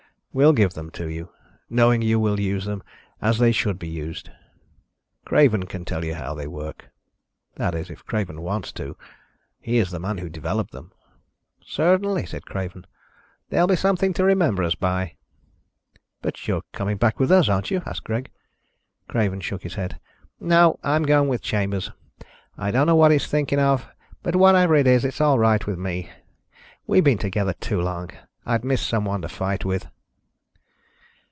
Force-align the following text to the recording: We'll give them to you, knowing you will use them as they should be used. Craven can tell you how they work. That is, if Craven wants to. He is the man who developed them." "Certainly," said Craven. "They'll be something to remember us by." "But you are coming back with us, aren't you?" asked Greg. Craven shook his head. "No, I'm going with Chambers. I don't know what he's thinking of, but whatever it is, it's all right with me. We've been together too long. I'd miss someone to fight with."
We'll 0.33 0.53
give 0.53 0.75
them 0.75 0.91
to 0.91 1.09
you, 1.09 1.27
knowing 1.69 2.01
you 2.01 2.17
will 2.17 2.39
use 2.39 2.63
them 2.63 2.83
as 3.21 3.37
they 3.37 3.51
should 3.51 3.77
be 3.77 3.89
used. 3.89 4.29
Craven 5.25 5.65
can 5.65 5.83
tell 5.83 6.05
you 6.05 6.15
how 6.15 6.35
they 6.35 6.47
work. 6.47 6.87
That 7.55 7.75
is, 7.75 7.89
if 7.89 8.05
Craven 8.05 8.41
wants 8.41 8.71
to. 8.79 8.95
He 9.59 9.77
is 9.77 9.91
the 9.91 9.99
man 9.99 10.19
who 10.19 10.29
developed 10.29 10.71
them." 10.71 10.93
"Certainly," 11.61 12.27
said 12.27 12.45
Craven. 12.45 12.87
"They'll 13.49 13.67
be 13.67 13.75
something 13.75 14.13
to 14.13 14.23
remember 14.23 14.63
us 14.63 14.73
by." 14.75 15.17
"But 16.21 16.47
you 16.47 16.55
are 16.55 16.63
coming 16.71 16.95
back 16.95 17.19
with 17.19 17.29
us, 17.29 17.49
aren't 17.49 17.69
you?" 17.69 17.81
asked 17.85 18.05
Greg. 18.05 18.31
Craven 19.09 19.41
shook 19.41 19.63
his 19.63 19.75
head. 19.75 19.99
"No, 20.39 20.79
I'm 20.81 21.03
going 21.03 21.27
with 21.27 21.41
Chambers. 21.41 21.91
I 22.57 22.71
don't 22.71 22.87
know 22.87 22.95
what 22.95 23.11
he's 23.11 23.27
thinking 23.27 23.59
of, 23.59 23.85
but 24.23 24.37
whatever 24.37 24.75
it 24.75 24.87
is, 24.87 25.03
it's 25.03 25.19
all 25.19 25.37
right 25.39 25.67
with 25.67 25.77
me. 25.77 26.09
We've 26.87 27.03
been 27.03 27.17
together 27.17 27.51
too 27.51 27.81
long. 27.81 28.11
I'd 28.45 28.63
miss 28.63 28.81
someone 28.81 29.21
to 29.23 29.27
fight 29.27 29.65
with." 29.65 29.89